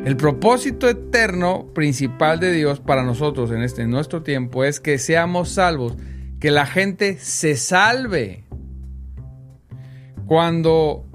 El 0.05 0.15
propósito 0.15 0.87
eterno 0.87 1.67
principal 1.73 2.39
de 2.39 2.51
Dios 2.51 2.79
para 2.79 3.03
nosotros 3.03 3.51
en 3.51 3.63
este 3.63 3.87
nuestro 3.87 4.21
tiempo 4.21 4.63
es 4.63 4.79
que 4.79 4.97
seamos 4.97 5.49
salvos, 5.49 5.97
que 6.39 6.51
la 6.51 6.65
gente 6.65 7.17
se 7.17 7.55
salve. 7.55 8.43
Cuando 10.25 11.05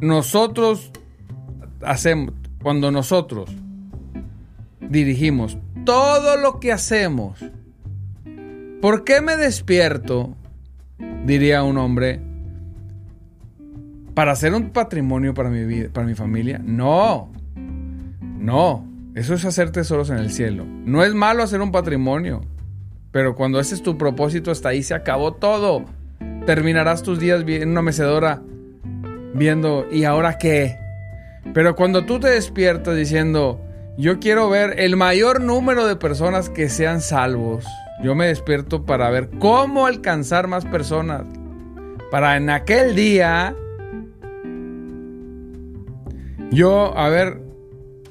nosotros 0.00 0.92
hacemos, 1.82 2.32
cuando 2.62 2.90
nosotros 2.90 3.50
dirigimos 4.80 5.58
todo 5.84 6.36
lo 6.36 6.60
que 6.60 6.72
hacemos, 6.72 7.44
¿por 8.80 9.04
qué 9.04 9.20
me 9.20 9.36
despierto? 9.36 10.36
Diría 11.24 11.64
un 11.64 11.76
hombre, 11.76 12.20
para 14.16 14.32
hacer 14.32 14.52
un 14.54 14.70
patrimonio 14.70 15.34
para 15.34 15.50
mi 15.50 15.64
vida, 15.64 15.90
para 15.92 16.06
mi 16.06 16.14
familia. 16.14 16.58
No, 16.64 17.30
no, 17.54 18.84
eso 19.14 19.34
es 19.34 19.44
hacer 19.44 19.70
tesoros 19.70 20.10
en 20.10 20.16
el 20.16 20.32
cielo. 20.32 20.64
No 20.64 21.04
es 21.04 21.14
malo 21.14 21.42
hacer 21.42 21.60
un 21.60 21.70
patrimonio, 21.70 22.40
pero 23.12 23.36
cuando 23.36 23.60
ese 23.60 23.74
es 23.74 23.82
tu 23.82 23.96
propósito, 23.96 24.50
hasta 24.50 24.70
ahí 24.70 24.82
se 24.82 24.94
acabó 24.94 25.34
todo 25.34 25.84
terminarás 26.46 27.02
tus 27.02 27.18
días 27.18 27.44
en 27.46 27.70
una 27.70 27.82
mecedora 27.82 28.40
viendo, 29.34 29.86
¿y 29.90 30.04
ahora 30.04 30.38
qué? 30.38 30.78
Pero 31.52 31.76
cuando 31.76 32.06
tú 32.06 32.18
te 32.18 32.28
despiertas 32.28 32.96
diciendo, 32.96 33.60
yo 33.98 34.18
quiero 34.18 34.48
ver 34.48 34.80
el 34.80 34.96
mayor 34.96 35.42
número 35.42 35.86
de 35.86 35.96
personas 35.96 36.48
que 36.48 36.70
sean 36.70 37.02
salvos, 37.02 37.66
yo 38.02 38.14
me 38.14 38.28
despierto 38.28 38.86
para 38.86 39.10
ver 39.10 39.28
cómo 39.38 39.86
alcanzar 39.86 40.46
más 40.46 40.64
personas. 40.64 41.24
Para 42.10 42.36
en 42.36 42.48
aquel 42.48 42.94
día 42.94 43.54
yo 46.50 46.94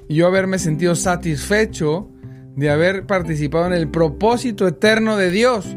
yo 0.08 0.28
haberme 0.28 0.60
sentido 0.60 0.96
satisfecho 0.96 2.10
de 2.56 2.70
haber 2.70 3.06
participado 3.06 3.68
en 3.68 3.74
el 3.74 3.90
propósito 3.90 4.68
eterno 4.68 5.18
de 5.18 5.32
Dios 5.32 5.76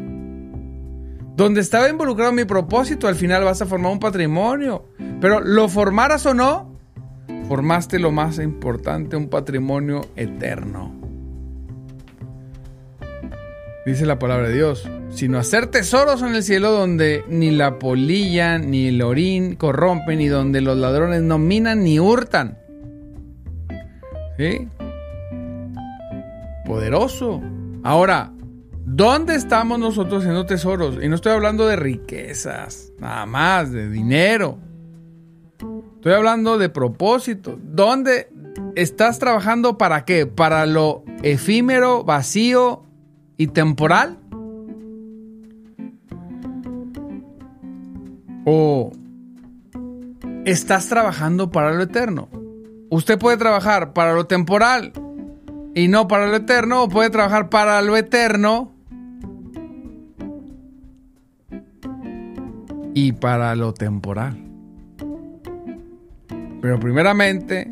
donde 1.39 1.61
estaba 1.61 1.87
involucrado 1.87 2.33
mi 2.33 2.43
propósito, 2.43 3.07
al 3.07 3.15
final 3.15 3.45
vas 3.45 3.61
a 3.61 3.65
formar 3.65 3.93
un 3.93 3.99
patrimonio. 3.99 4.83
Pero 5.21 5.39
lo 5.39 5.69
formaras 5.69 6.25
o 6.25 6.33
no, 6.33 6.77
formaste 7.47 7.97
lo 7.97 8.11
más 8.11 8.39
importante, 8.39 9.15
un 9.15 9.29
patrimonio 9.29 10.01
eterno. 10.17 10.93
Dice 13.85 14.05
la 14.05 14.19
palabra 14.19 14.49
de 14.49 14.53
Dios, 14.53 14.85
sino 15.09 15.37
hacer 15.37 15.67
tesoros 15.67 16.21
en 16.21 16.35
el 16.35 16.43
cielo 16.43 16.71
donde 16.71 17.23
ni 17.27 17.51
la 17.51 17.79
polilla 17.79 18.57
ni 18.57 18.87
el 18.87 19.01
orín 19.01 19.55
corrompen 19.55 20.21
y 20.21 20.27
donde 20.27 20.61
los 20.61 20.77
ladrones 20.77 21.21
no 21.21 21.37
minan 21.37 21.83
ni 21.83 21.99
hurtan. 21.99 22.57
¿Sí? 24.37 24.67
Poderoso. 26.65 27.41
Ahora, 27.83 28.31
¿Dónde 28.91 29.35
estamos 29.35 29.77
nosotros 29.77 30.23
haciendo 30.23 30.47
tesoros? 30.47 30.97
Y 31.01 31.07
no 31.09 31.15
estoy 31.15 31.33
hablando 31.33 31.67
de 31.67 31.75
riquezas, 31.75 32.91
nada 32.97 33.27
más, 33.27 33.71
de 33.71 33.87
dinero. 33.87 34.57
Estoy 35.95 36.13
hablando 36.13 36.57
de 36.57 36.69
propósito. 36.69 37.59
¿Dónde 37.61 38.31
estás 38.75 39.19
trabajando 39.19 39.77
para 39.77 40.05
qué? 40.05 40.25
¿Para 40.25 40.65
lo 40.65 41.03
efímero, 41.21 42.03
vacío 42.03 42.83
y 43.37 43.47
temporal? 43.47 44.17
¿O 48.51 48.91
estás 50.43 50.89
trabajando 50.89 51.51
para 51.51 51.71
lo 51.71 51.83
eterno? 51.83 52.29
Usted 52.89 53.19
puede 53.19 53.37
trabajar 53.37 53.93
para 53.93 54.13
lo 54.13 54.25
temporal 54.25 54.91
y 55.75 55.87
no 55.87 56.07
para 56.07 56.25
lo 56.25 56.37
eterno, 56.37 56.81
o 56.81 56.89
puede 56.89 57.11
trabajar 57.11 57.49
para 57.49 57.79
lo 57.83 57.95
eterno 57.95 58.71
y 62.95 63.11
para 63.11 63.53
lo 63.53 63.71
temporal. 63.75 64.43
Pero 66.59 66.79
primeramente, 66.79 67.71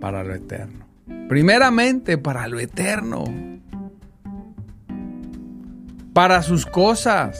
para 0.00 0.24
lo 0.24 0.34
eterno. 0.34 0.86
Primeramente 1.28 2.16
para 2.16 2.48
lo 2.48 2.58
eterno. 2.58 3.24
Para 6.14 6.40
sus 6.42 6.64
cosas. 6.64 7.38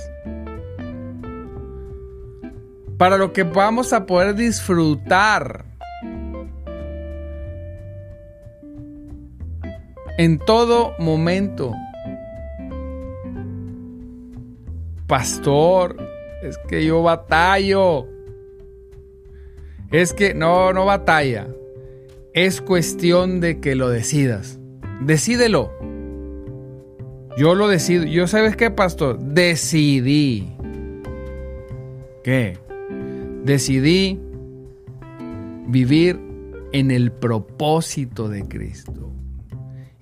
Para 2.98 3.16
lo 3.16 3.32
que 3.32 3.44
vamos 3.44 3.92
a 3.92 4.04
poder 4.06 4.34
disfrutar 4.34 5.64
en 10.18 10.38
todo 10.40 10.94
momento. 10.98 11.72
Pastor, 15.06 15.96
es 16.42 16.58
que 16.68 16.84
yo 16.84 17.02
batallo. 17.02 18.06
Es 19.90 20.12
que 20.12 20.34
no, 20.34 20.72
no 20.72 20.84
batalla. 20.84 21.46
Es 22.34 22.60
cuestión 22.60 23.40
de 23.40 23.60
que 23.60 23.74
lo 23.74 23.88
decidas. 23.88 24.58
Decídelo. 25.00 25.72
Yo 27.38 27.54
lo 27.54 27.68
decido. 27.68 28.04
Yo 28.04 28.26
sabes 28.26 28.56
qué, 28.56 28.70
pastor? 28.70 29.18
Decidí. 29.20 30.52
¿Qué? 32.24 32.58
Decidí 33.44 34.18
vivir 35.68 36.20
en 36.72 36.90
el 36.90 37.12
propósito 37.12 38.28
de 38.28 38.46
Cristo. 38.46 39.12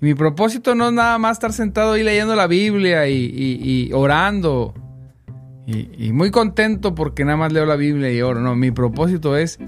mi 0.01 0.15
propósito 0.15 0.75
no 0.75 0.89
es 0.89 0.93
nada 0.93 1.19
más 1.19 1.33
estar 1.33 1.53
sentado 1.53 1.93
ahí 1.93 2.03
leyendo 2.03 2.37
la 2.37 2.47
Biblia 2.47 3.09
y, 3.09 3.91
orando. 3.93 4.75
Y, 5.67 6.07
y, 6.07 6.13
muy 6.13 6.31
contento 6.31 6.95
porque 6.95 7.25
nada 7.25 7.37
más 7.37 7.53
leo 7.53 7.67
la 7.67 7.77
Biblia 7.77 8.13
y 8.13 8.23
oro. 8.23 8.41
No, 8.41 8.55
mi 8.55 8.71
propósito 8.71 9.37
es 9.37 9.59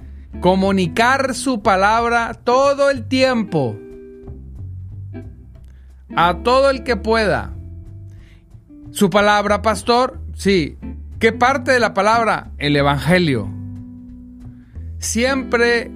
comunicar 0.41 1.35
su 1.35 1.63
palabra 1.63 2.35
todo 2.35 2.91
el 2.91 3.09
tiempo. 3.09 3.77
A 6.15 6.43
todo 6.43 6.71
el 6.71 6.85
que 6.85 6.97
pueda. 6.97 7.55
Su 8.91 9.11
palabra, 9.11 9.63
pastor, 9.63 10.21
sí. 10.35 10.79
¿Qué 11.19 11.33
parte 11.33 11.73
de 11.73 11.81
la 11.81 11.95
palabra? 11.95 12.53
El 12.59 12.77
Evangelio. 12.77 13.58
Siempre 14.99 15.91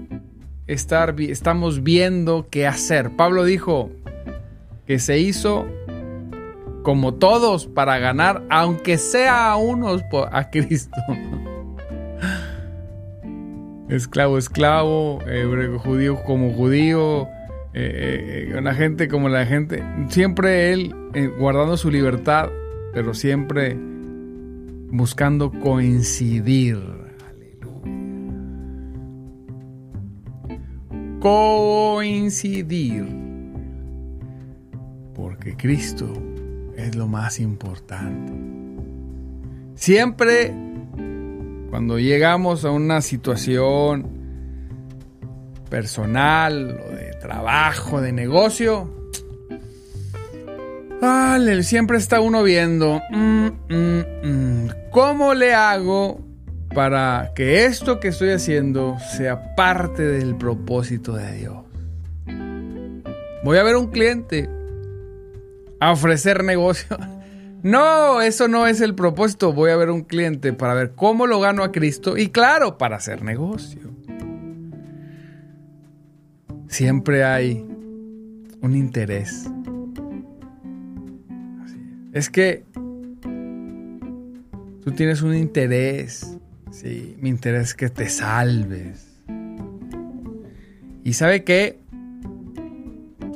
estar, 0.66 1.20
estamos 1.20 1.82
viendo 1.82 2.46
qué 2.50 2.66
hacer. 2.66 3.10
Pablo 3.16 3.44
dijo 3.44 3.90
que 4.86 4.98
se 4.98 5.18
hizo 5.18 5.66
como 6.82 7.14
todos 7.14 7.66
para 7.66 7.98
ganar, 7.98 8.42
aunque 8.50 8.98
sea 8.98 9.52
a 9.52 9.56
unos 9.56 10.02
a 10.30 10.50
Cristo. 10.50 10.96
esclavo, 13.88 14.38
esclavo, 14.38 15.20
judío 15.78 16.22
como 16.24 16.52
judío, 16.52 17.28
eh, 17.74 18.48
eh, 18.50 18.56
una 18.56 18.74
gente 18.74 19.08
como 19.08 19.28
la 19.28 19.46
gente. 19.46 19.82
Siempre 20.10 20.72
él 20.72 20.94
eh, 21.14 21.26
guardando 21.26 21.76
su 21.76 21.90
libertad, 21.90 22.50
pero 22.92 23.14
siempre 23.14 23.76
buscando 24.90 25.50
coincidir. 25.50 27.01
Coincidir. 31.22 33.06
Porque 35.14 35.56
Cristo 35.56 36.12
es 36.76 36.96
lo 36.96 37.06
más 37.06 37.38
importante. 37.38 38.32
Siempre 39.76 40.52
cuando 41.70 41.98
llegamos 41.98 42.64
a 42.64 42.70
una 42.72 43.00
situación 43.00 44.06
personal 45.70 46.80
o 46.87 46.90
de 46.94 47.12
trabajo, 47.20 48.00
de 48.00 48.12
negocio, 48.12 49.02
Vale, 51.00 51.64
siempre 51.64 51.98
está 51.98 52.20
uno 52.20 52.44
viendo, 52.44 53.00
mm, 53.11 53.46
mm, 53.68 54.04
mm, 54.22 54.70
¿cómo 54.92 55.35
le 55.35 55.52
hago 55.52 56.20
para 56.74 57.32
que 57.35 57.64
esto 57.64 58.00
que 58.00 58.08
estoy 58.08 58.30
haciendo 58.30 58.96
sea 59.16 59.54
parte 59.54 60.02
del 60.02 60.37
propósito 60.37 61.14
de 61.14 61.32
Dios? 61.32 61.56
Voy 63.44 63.58
a 63.58 63.62
ver 63.62 63.76
un 63.76 63.90
cliente 63.90 64.48
a 65.80 65.92
ofrecer 65.92 66.44
negocio. 66.44 66.96
No, 67.64 68.20
eso 68.22 68.48
no 68.48 68.66
es 68.66 68.80
el 68.80 68.96
propósito. 68.96 69.52
Voy 69.52 69.70
a 69.70 69.76
ver 69.76 69.88
un 69.88 70.02
cliente 70.02 70.52
para 70.52 70.74
ver 70.74 70.94
cómo 70.96 71.28
lo 71.28 71.38
gano 71.38 71.62
a 71.62 71.70
Cristo 71.70 72.16
y 72.18 72.30
claro, 72.30 72.76
para 72.76 72.96
hacer 72.96 73.22
negocio. 73.22 73.82
Siempre 76.66 77.22
hay 77.22 77.64
un 78.62 78.74
interés 78.74 79.48
es 82.12 82.28
que 82.28 82.64
tú 84.85 84.92
tienes 84.92 85.22
un 85.22 85.35
interés. 85.35 86.31
Sí, 86.72 87.16
mi 87.20 87.28
interés 87.28 87.68
es 87.68 87.74
que 87.74 87.90
te 87.90 88.08
salves. 88.08 89.06
Y 91.04 91.12
sabe 91.12 91.44
qué? 91.44 91.78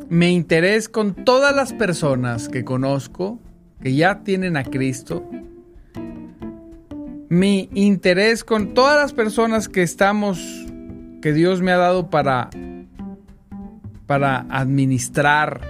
Mi 0.09 0.29
interés 0.33 0.89
con 0.89 1.15
todas 1.15 1.55
las 1.55 1.75
personas 1.75 2.49
que 2.49 2.65
conozco, 2.65 3.39
que 3.83 3.95
ya 3.95 4.23
tienen 4.25 4.57
a 4.57 4.65
Cristo, 4.65 5.29
mi 7.29 7.69
interés 7.75 8.43
con 8.43 8.73
todas 8.73 8.97
las 8.97 9.13
personas 9.13 9.69
que 9.69 9.83
estamos, 9.83 10.41
que 11.21 11.35
Dios 11.35 11.61
me 11.61 11.73
ha 11.73 11.77
dado 11.77 12.09
para, 12.09 12.49
para 14.07 14.47
administrar 14.49 15.61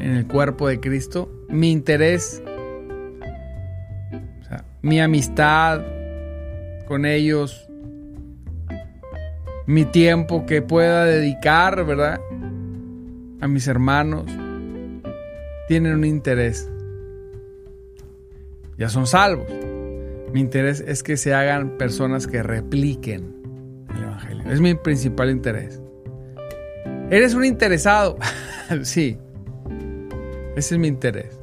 en 0.00 0.12
el 0.12 0.26
cuerpo 0.26 0.68
de 0.68 0.80
Cristo, 0.80 1.30
mi 1.50 1.70
interés, 1.70 2.42
mi 4.86 5.00
amistad 5.00 5.82
con 6.86 7.06
ellos, 7.06 7.68
mi 9.66 9.84
tiempo 9.84 10.46
que 10.46 10.62
pueda 10.62 11.04
dedicar, 11.04 11.84
¿verdad? 11.84 12.20
A 13.40 13.48
mis 13.48 13.66
hermanos, 13.66 14.26
tienen 15.66 15.94
un 15.94 16.04
interés. 16.04 16.70
Ya 18.78 18.88
son 18.88 19.08
salvos. 19.08 19.48
Mi 20.32 20.38
interés 20.38 20.84
es 20.86 21.02
que 21.02 21.16
se 21.16 21.34
hagan 21.34 21.78
personas 21.78 22.28
que 22.28 22.44
repliquen 22.44 23.34
el 23.92 24.04
Evangelio. 24.04 24.52
Es 24.52 24.60
mi 24.60 24.74
principal 24.76 25.30
interés. 25.30 25.82
¿Eres 27.10 27.34
un 27.34 27.44
interesado? 27.44 28.18
sí. 28.82 29.18
Ese 30.54 30.76
es 30.76 30.80
mi 30.80 30.86
interés. 30.86 31.40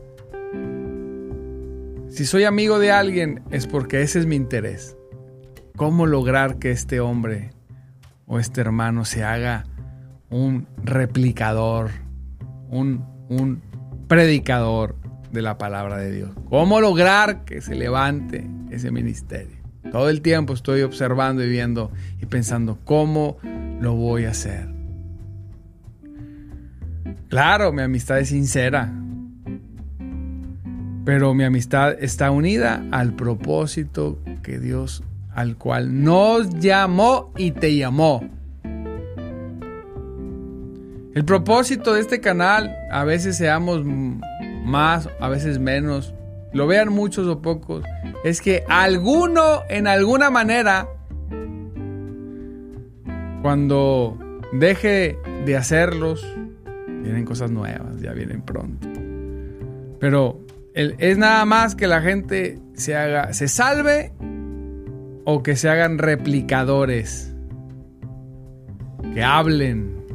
Si 2.14 2.28
soy 2.28 2.44
amigo 2.44 2.78
de 2.78 2.92
alguien 2.92 3.42
es 3.50 3.66
porque 3.66 4.04
ese 4.04 4.20
es 4.20 4.28
mi 4.28 4.36
interés. 4.36 4.96
¿Cómo 5.76 6.06
lograr 6.06 6.60
que 6.60 6.70
este 6.70 7.00
hombre 7.00 7.50
o 8.28 8.38
este 8.38 8.62
hermano 8.62 9.04
se 9.04 9.24
haga 9.24 9.64
un 10.30 10.68
replicador, 10.84 11.90
un, 12.70 13.04
un 13.30 13.64
predicador 14.08 14.96
de 15.32 15.42
la 15.42 15.58
palabra 15.58 15.98
de 15.98 16.12
Dios? 16.12 16.30
¿Cómo 16.52 16.82
lograr 16.82 17.46
que 17.46 17.62
se 17.62 17.74
levante 17.74 18.48
ese 18.70 18.92
ministerio? 18.92 19.58
Todo 19.92 20.12
el 20.12 20.22
tiempo 20.22 20.54
estoy 20.54 20.84
observando 20.84 21.44
y 21.44 21.50
viendo 21.50 21.92
y 22.22 22.28
pensando, 22.28 22.78
¿cómo 22.86 23.38
lo 23.82 23.96
voy 23.96 24.26
a 24.26 24.30
hacer? 24.30 24.68
Claro, 27.30 27.74
mi 27.74 27.82
amistad 27.82 28.20
es 28.20 28.30
sincera, 28.30 28.94
pero 31.06 31.34
mi 31.34 31.44
amistad 31.44 31.96
está 32.00 32.32
unida 32.32 32.86
al 32.92 33.14
propósito 33.14 34.20
que 34.42 34.60
Dios 34.60 35.04
al 35.34 35.58
cual 35.58 36.04
nos 36.04 36.50
llamó 36.60 37.32
y 37.38 37.52
te 37.52 37.76
llamó. 37.76 38.22
El 41.14 41.26
propósito 41.26 41.94
de 41.94 42.02
este 42.02 42.22
canal, 42.22 42.76
a 42.92 43.04
veces 43.04 43.38
seamos 43.38 43.84
más, 43.86 45.10
a 45.20 45.30
veces 45.30 45.60
menos, 45.60 46.14
lo 46.54 46.68
vean 46.68 46.90
muchos 46.90 47.28
o 47.28 47.42
pocos, 47.42 47.84
es 48.24 48.42
que 48.42 48.64
alguno 48.68 49.62
en 49.70 49.88
alguna 49.88 50.30
manera, 50.30 50.88
cuando 53.42 54.18
deje 54.54 55.18
de 55.46 55.58
hacerlos, 55.58 56.26
vienen 57.04 57.26
cosas 57.26 57.52
nuevas, 57.52 58.00
ya 58.02 58.14
vienen 58.14 58.42
pronto. 58.42 58.88
Pero 60.00 60.43
es 60.74 61.18
nada 61.18 61.46
más 61.46 61.76
que 61.76 61.88
la 61.88 62.02
gente 62.02 62.60
se 62.74 62.96
haga, 62.96 63.34
se 63.34 63.48
salve 63.48 64.12
o 65.26 65.44
que 65.44 65.56
se 65.56 65.70
hagan 65.70 65.98
replicadores. 65.98 67.34
Que 69.14 69.24
hablen, 69.24 70.06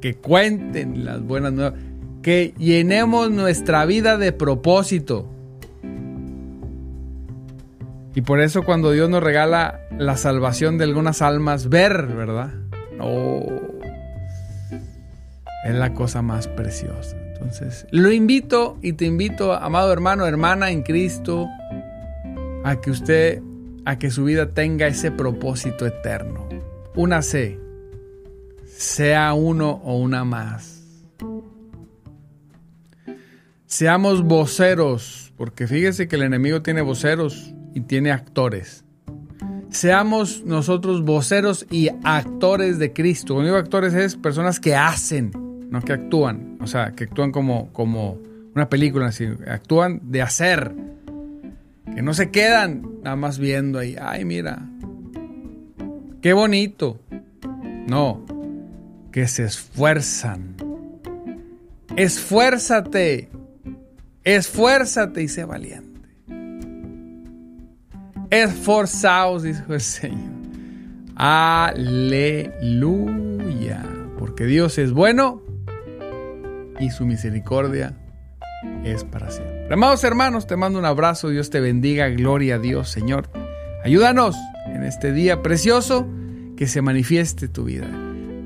que 0.00 0.14
cuenten 0.14 1.04
las 1.04 1.22
buenas 1.22 1.52
nuevas, 1.52 1.74
que 2.22 2.54
llenemos 2.58 3.30
nuestra 3.30 3.84
vida 3.84 4.16
de 4.16 4.32
propósito. 4.32 5.28
Y 8.14 8.22
por 8.22 8.40
eso 8.40 8.62
cuando 8.64 8.90
Dios 8.90 9.08
nos 9.08 9.22
regala 9.22 9.80
la 9.96 10.16
salvación 10.16 10.76
de 10.76 10.84
algunas 10.84 11.22
almas, 11.22 11.68
ver, 11.68 12.06
¿verdad? 12.08 12.50
Oh, 13.00 13.46
es 15.64 15.74
la 15.74 15.94
cosa 15.94 16.20
más 16.20 16.48
preciosa. 16.48 17.21
Entonces, 17.42 17.86
lo 17.90 18.12
invito 18.12 18.78
y 18.82 18.92
te 18.92 19.04
invito, 19.04 19.52
amado 19.52 19.92
hermano, 19.92 20.26
hermana 20.26 20.70
en 20.70 20.82
Cristo, 20.82 21.48
a 22.64 22.80
que 22.80 22.90
usted 22.90 23.42
a 23.84 23.98
que 23.98 24.10
su 24.10 24.24
vida 24.24 24.50
tenga 24.50 24.86
ese 24.86 25.10
propósito 25.10 25.86
eterno. 25.86 26.48
Una 26.94 27.22
C, 27.22 27.58
sea 28.64 29.34
uno 29.34 29.80
o 29.84 29.98
una 29.98 30.24
más. 30.24 30.82
Seamos 33.66 34.22
voceros, 34.22 35.32
porque 35.36 35.66
fíjese 35.66 36.06
que 36.06 36.16
el 36.16 36.22
enemigo 36.22 36.62
tiene 36.62 36.82
voceros 36.82 37.54
y 37.74 37.80
tiene 37.80 38.12
actores. 38.12 38.84
Seamos 39.70 40.44
nosotros 40.44 41.02
voceros 41.02 41.66
y 41.70 41.88
actores 42.04 42.78
de 42.78 42.92
Cristo. 42.92 43.34
Cuando 43.34 43.50
digo 43.50 43.58
actores 43.58 43.94
es 43.94 44.16
personas 44.16 44.60
que 44.60 44.76
hacen, 44.76 45.32
no 45.70 45.80
que 45.80 45.94
actúan. 45.94 46.51
O 46.62 46.66
sea, 46.66 46.92
que 46.92 47.04
actúan 47.04 47.32
como, 47.32 47.72
como 47.72 48.18
una 48.54 48.68
película, 48.68 49.06
así, 49.06 49.26
actúan 49.48 50.00
de 50.04 50.22
hacer. 50.22 50.72
Que 51.94 52.02
no 52.02 52.14
se 52.14 52.30
quedan 52.30 53.00
nada 53.02 53.16
más 53.16 53.38
viendo 53.38 53.80
ahí. 53.80 53.96
Ay, 54.00 54.24
mira. 54.24 54.62
Qué 56.20 56.32
bonito. 56.32 57.00
No. 57.86 58.24
Que 59.10 59.26
se 59.26 59.44
esfuerzan. 59.44 60.54
Esfuérzate. 61.96 63.28
Esfuérzate 64.24 65.22
y 65.22 65.28
sé 65.28 65.44
valiente. 65.44 66.00
Esforzaos, 68.30 69.42
dijo 69.42 69.74
el 69.74 69.80
Señor. 69.80 70.30
Aleluya. 71.16 72.62
Porque 74.18 74.46
Dios 74.46 74.78
es 74.78 74.92
bueno 74.92 75.42
y 76.82 76.90
su 76.90 77.06
misericordia 77.06 77.94
es 78.84 79.04
para 79.04 79.30
siempre. 79.30 79.72
Amados 79.72 80.02
hermanos, 80.04 80.46
te 80.46 80.56
mando 80.56 80.78
un 80.78 80.84
abrazo. 80.84 81.28
Dios 81.28 81.48
te 81.48 81.60
bendiga. 81.60 82.08
Gloria 82.08 82.56
a 82.56 82.58
Dios, 82.58 82.90
Señor. 82.90 83.28
Ayúdanos 83.84 84.36
en 84.66 84.82
este 84.82 85.12
día 85.12 85.42
precioso 85.42 86.06
que 86.56 86.66
se 86.66 86.82
manifieste 86.82 87.48
tu 87.48 87.64
vida. 87.64 87.88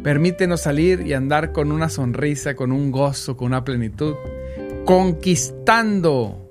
Permítenos 0.03 0.61
salir 0.63 1.07
y 1.07 1.15
andar 1.15 1.53
con 1.53 1.73
una 1.73 1.89
sonrisa, 1.89 2.55
con 2.55 2.73
un 2.73 2.93
gozo, 2.93 3.37
con 3.37 3.49
una 3.49 3.65
plenitud, 3.65 4.15
conquistando. 4.85 6.43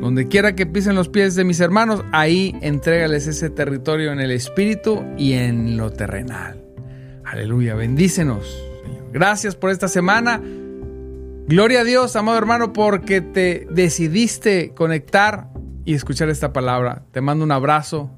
Donde 0.00 0.28
quiera 0.28 0.54
que 0.54 0.66
pisen 0.66 0.94
los 0.94 1.08
pies 1.08 1.34
de 1.36 1.44
mis 1.44 1.60
hermanos, 1.60 2.04
ahí 2.12 2.54
entrégales 2.60 3.26
ese 3.26 3.48
territorio 3.48 4.12
en 4.12 4.20
el 4.20 4.30
espíritu 4.30 5.04
y 5.16 5.34
en 5.34 5.76
lo 5.76 5.90
terrenal. 5.90 6.62
Aleluya, 7.24 7.74
bendícenos, 7.74 8.46
Señor. 8.82 9.12
Gracias 9.12 9.54
por 9.54 9.70
esta 9.70 9.88
semana. 9.88 10.42
Gloria 11.48 11.82
a 11.82 11.84
Dios, 11.84 12.16
amado 12.16 12.38
hermano, 12.38 12.72
porque 12.72 13.20
te 13.20 13.68
decidiste 13.70 14.74
conectar 14.74 15.48
y 15.84 15.94
escuchar 15.94 16.28
esta 16.28 16.52
palabra. 16.52 17.04
Te 17.12 17.20
mando 17.20 17.44
un 17.44 17.52
abrazo. 17.52 18.10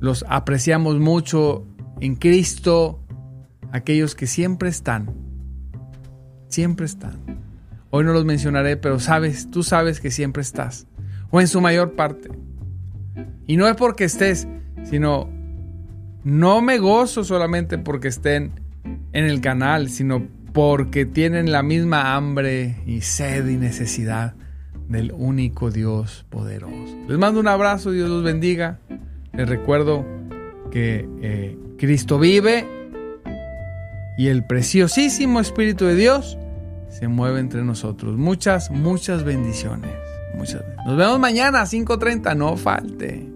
Los 0.00 0.24
apreciamos 0.30 0.98
mucho 0.98 1.66
en 2.00 2.16
Cristo. 2.16 3.04
Aquellos 3.70 4.14
que 4.14 4.26
siempre 4.26 4.70
están. 4.70 5.14
Siempre 6.48 6.86
están. 6.86 7.42
Hoy 7.90 8.02
no 8.02 8.14
los 8.14 8.24
mencionaré, 8.24 8.78
pero 8.78 8.98
sabes, 8.98 9.50
tú 9.50 9.62
sabes 9.62 10.00
que 10.00 10.10
siempre 10.10 10.40
estás. 10.40 10.86
O 11.30 11.42
en 11.42 11.48
su 11.48 11.60
mayor 11.60 11.92
parte. 11.92 12.30
Y 13.46 13.58
no 13.58 13.68
es 13.68 13.76
porque 13.76 14.04
estés, 14.04 14.48
sino 14.84 15.28
no 16.22 16.62
me 16.62 16.78
gozo 16.78 17.24
solamente 17.24 17.76
porque 17.76 18.08
estén 18.08 18.52
en 19.12 19.26
el 19.26 19.42
canal, 19.42 19.90
sino 19.90 20.26
porque 20.54 21.04
tienen 21.04 21.50
la 21.50 21.64
misma 21.64 22.14
hambre 22.14 22.76
y 22.86 23.00
sed 23.00 23.48
y 23.48 23.56
necesidad 23.56 24.34
del 24.88 25.12
único 25.12 25.72
Dios 25.72 26.24
poderoso. 26.30 26.96
Les 27.08 27.18
mando 27.18 27.40
un 27.40 27.48
abrazo, 27.48 27.90
Dios 27.90 28.08
los 28.08 28.22
bendiga. 28.22 28.78
Les 29.32 29.48
recuerdo 29.48 30.06
que 30.70 31.08
eh, 31.22 31.58
Cristo 31.76 32.20
vive 32.20 32.68
y 34.16 34.28
el 34.28 34.46
preciosísimo 34.46 35.40
Espíritu 35.40 35.86
de 35.86 35.96
Dios 35.96 36.38
se 36.88 37.08
mueve 37.08 37.40
entre 37.40 37.64
nosotros. 37.64 38.16
Muchas, 38.16 38.70
muchas 38.70 39.24
bendiciones. 39.24 39.90
Muchas. 40.36 40.62
Nos 40.86 40.96
vemos 40.96 41.18
mañana 41.18 41.62
a 41.62 41.64
5.30, 41.64 42.36
no 42.36 42.56
falte. 42.56 43.33